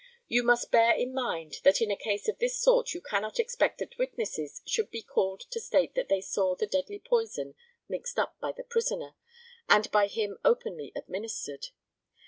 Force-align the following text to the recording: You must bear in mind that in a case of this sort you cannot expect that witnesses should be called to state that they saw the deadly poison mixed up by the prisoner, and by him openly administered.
You 0.27 0.41
must 0.41 0.71
bear 0.71 0.95
in 0.95 1.13
mind 1.13 1.57
that 1.63 1.79
in 1.79 1.91
a 1.91 1.95
case 1.95 2.27
of 2.27 2.39
this 2.39 2.59
sort 2.59 2.95
you 2.95 3.01
cannot 3.01 3.39
expect 3.39 3.77
that 3.77 3.99
witnesses 3.99 4.63
should 4.65 4.89
be 4.89 5.03
called 5.03 5.41
to 5.51 5.59
state 5.59 5.93
that 5.93 6.09
they 6.09 6.21
saw 6.21 6.55
the 6.55 6.65
deadly 6.65 6.97
poison 6.97 7.53
mixed 7.87 8.17
up 8.17 8.35
by 8.39 8.51
the 8.51 8.63
prisoner, 8.63 9.13
and 9.69 9.91
by 9.91 10.07
him 10.07 10.39
openly 10.43 10.91
administered. 10.95 11.67